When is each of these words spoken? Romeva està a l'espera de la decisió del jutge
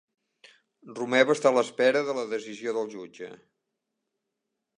Romeva 0.99 1.35
està 1.37 1.51
a 1.51 1.57
l'espera 1.57 2.01
de 2.09 2.15
la 2.23 2.25
decisió 2.35 2.75
del 2.79 2.91
jutge 2.95 3.29